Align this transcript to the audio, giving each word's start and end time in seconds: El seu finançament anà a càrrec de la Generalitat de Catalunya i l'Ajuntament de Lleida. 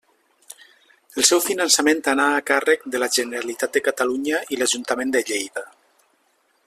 El 1.19 1.27
seu 1.31 1.41
finançament 1.47 2.01
anà 2.13 2.25
a 2.37 2.41
càrrec 2.47 2.87
de 2.95 3.03
la 3.03 3.11
Generalitat 3.19 3.77
de 3.77 3.85
Catalunya 3.89 4.41
i 4.57 4.61
l'Ajuntament 4.63 5.15
de 5.19 5.23
Lleida. 5.29 5.67